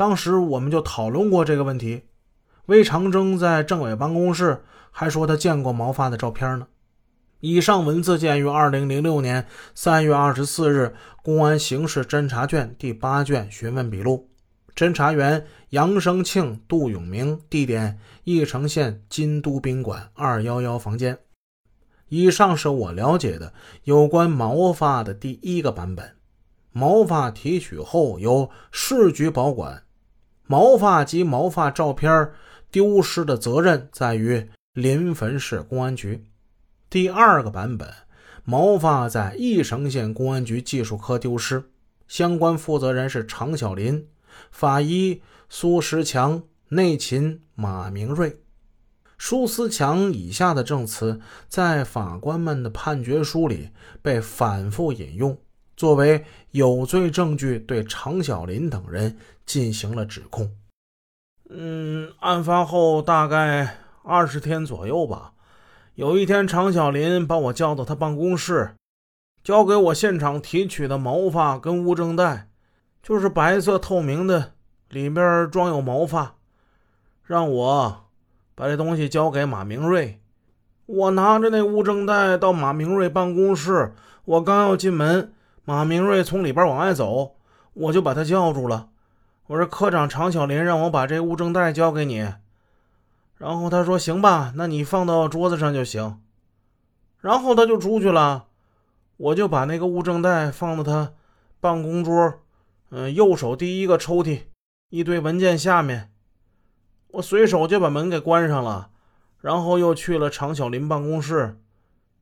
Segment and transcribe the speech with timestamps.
[0.00, 2.04] 当时我们就讨论过这个问题。
[2.64, 6.68] 魏长征在政委办公室还说他见过毛发的照片呢。
[7.40, 14.30] 以上文字见于二零零六年三月二十四日公安刑事侦查卷第八卷询问笔录，
[14.74, 21.18] 侦查员杨生庆、杜永明，地点义城县金都宾馆二幺幺房间。
[22.08, 23.52] 以上是我了解的
[23.84, 26.16] 有关毛发的第一个版本。
[26.72, 29.82] 毛发提取后由市局保管，
[30.50, 32.32] 毛发及毛发照片。
[32.72, 36.24] 丢失的责任在于临汾市公安局。
[36.88, 37.88] 第二个版本，
[38.44, 41.64] 毛发在翼城县公安局技术科丢失，
[42.06, 44.06] 相关负责人是常小林，
[44.52, 48.40] 法医苏石强，内勤马明瑞。
[49.18, 55.36] 苏思强以下的证词在法官们的判决书里被反复引用，
[55.80, 59.16] 作为有罪证据，对常小林等人
[59.46, 60.54] 进行了指控。
[61.48, 65.32] 嗯，案发后大概二十天左右吧。
[65.94, 68.74] 有一天，常小林把我叫到他办公室，
[69.42, 72.50] 交给我现场提取的毛发跟物证袋，
[73.02, 74.52] 就是白色透明的，
[74.90, 76.34] 里边装有毛发，
[77.24, 78.04] 让我
[78.54, 80.20] 把这东西交给马明瑞。
[80.84, 83.94] 我拿着那物证袋到马明瑞办公室，
[84.26, 85.32] 我刚要进门，
[85.70, 87.36] 马明瑞从里边往外走，
[87.74, 88.88] 我就把他叫住了。
[89.46, 92.28] 我说科长常小林让我把这物证袋交给你，
[93.36, 96.20] 然后他说行吧，那你放到桌子上就行。
[97.20, 98.46] 然后他就出去了，
[99.16, 101.12] 我就把那个物证袋放到他
[101.60, 102.40] 办公桌，
[102.90, 104.46] 嗯，右手第一个抽屉
[104.88, 106.10] 一堆文件下面。
[107.12, 108.90] 我随手就把门给关上了，
[109.40, 111.60] 然后又去了常小林办公室。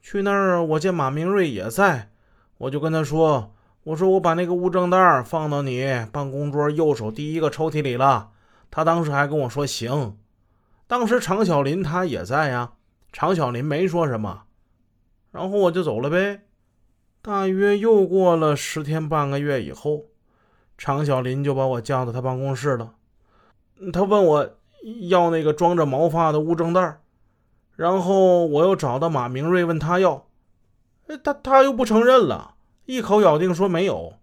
[0.00, 2.08] 去那儿我见马明瑞也在，
[2.58, 3.52] 我就跟他说。
[3.84, 8.30] 我说我把那个物证袋放到你办公桌右手第一个抽屉里了。
[8.70, 10.16] 他当时还跟我说行。
[10.86, 12.72] 当时常小林他也在呀。
[13.12, 14.44] 常小林没说什么，
[15.30, 16.44] 然后我就走了呗。
[17.22, 20.06] 大约又过了十天半个月以后，
[20.76, 22.94] 常小林就把我叫到他办公室了。
[23.92, 24.50] 他问我
[25.08, 27.00] 要那个装着毛发的物证袋，
[27.76, 30.26] 然后我又找到马明瑞问他要，
[31.22, 32.54] 他他又不承认了。
[32.86, 34.14] 一口咬定说没有，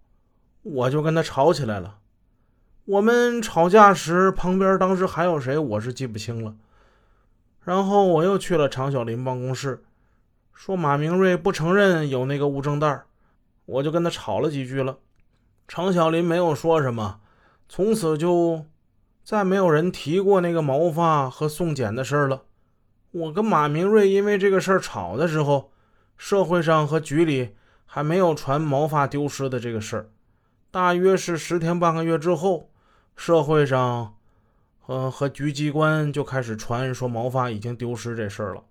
[0.62, 1.98] 我就跟他吵起来了。
[2.84, 6.54] 我们吵架时，旁边当时还有谁，我是记不清了。
[7.64, 9.82] 然后我又去了常小林办公室，
[10.52, 13.02] 说马明瑞不承认有那个物证袋，
[13.66, 14.98] 我就跟他吵了几句了。
[15.66, 17.20] 常小林没有说什么，
[17.68, 18.66] 从此就
[19.24, 22.42] 再没有人提过那个毛发和送检的事了。
[23.10, 25.71] 我跟马明瑞因为这个事儿吵的时候，
[26.24, 27.56] 社会上和局里。
[27.94, 30.08] 还没有传毛发丢失的这个事儿，
[30.70, 32.70] 大约是十天半个月之后，
[33.14, 34.14] 社会上，
[34.86, 38.64] 呃和局机关就开始传说毛发已经丢失这事儿了。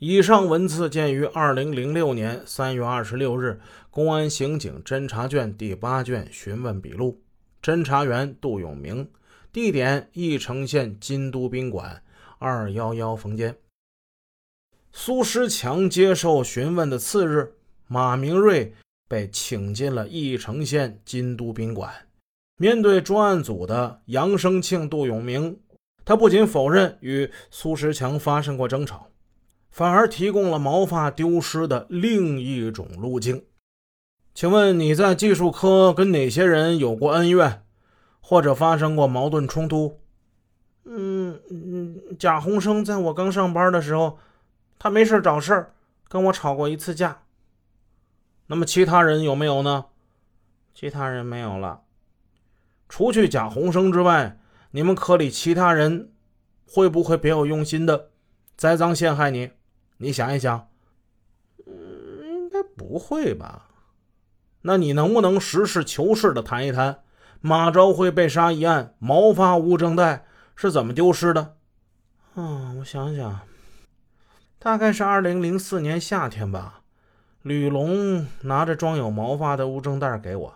[0.00, 3.58] 以上文字见于二零零六年三月二十六日
[3.90, 7.22] 公安刑警侦查卷第八卷询问笔录，
[7.62, 9.08] 侦查员杜永明，
[9.50, 12.02] 地点义城县金都宾馆
[12.38, 13.56] 二幺幺房间。
[14.92, 17.54] 苏石强接受询问的次日。
[17.92, 18.74] 马明瑞
[19.08, 21.92] 被请进了义城县金都宾馆。
[22.56, 25.58] 面对专案组的杨生庆、杜永明，
[26.04, 29.08] 他不仅否认与苏石强发生过争吵，
[29.70, 33.42] 反而提供了毛发丢失的另一种路径。
[34.32, 37.64] 请问你在技术科跟哪些人有过恩怨，
[38.20, 39.98] 或者发生过矛盾冲突？
[40.84, 44.18] 嗯嗯，贾洪生在我刚上班的时候，
[44.80, 45.72] 他没事找事，
[46.08, 47.22] 跟我吵过一次架。
[48.46, 49.84] 那么其他人有没有呢？
[50.72, 51.82] 其他人没有了。
[52.88, 54.40] 除去贾洪生之外，
[54.70, 56.10] 你们科里其他人
[56.66, 58.08] 会不会别有用心的
[58.56, 59.50] 栽赃陷害你？
[59.98, 60.68] 你想一想。
[61.66, 63.68] 应该不会吧？
[64.62, 67.02] 那你能不能实事求是的谈一谈
[67.42, 70.26] 马昭辉被杀一案毛发物证袋
[70.56, 71.56] 是怎么丢失的？
[72.34, 73.40] 啊，我想想，
[74.62, 76.82] 大概是二零零四年夏天吧。
[77.40, 80.54] 吕龙拿着装有毛发的物证袋给我，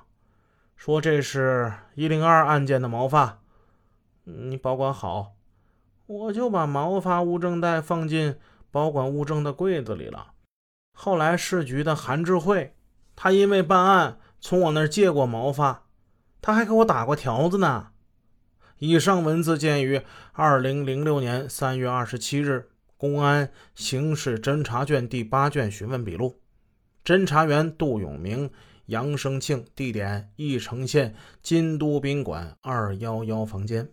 [0.76, 3.38] 说：“这是一零二案件的毛发，
[4.24, 5.32] 你保管好。”
[6.04, 8.36] 我就把毛发物证袋放进
[8.70, 10.32] 保管物证的柜子里了。
[10.92, 12.76] 后来市局的韩志慧，
[13.16, 15.84] 他因为办案从我那儿借过毛发，
[16.42, 17.86] 他还给我打过条子呢。
[18.76, 20.02] 以上文字见于
[20.32, 22.68] 二零零六年三月二十七日
[23.04, 26.40] 公安刑事侦查卷第八卷询问笔录。
[27.04, 28.50] 侦查员杜永明
[28.86, 33.86] 杨生庆，地点义城县金都宾馆二幺幺房间。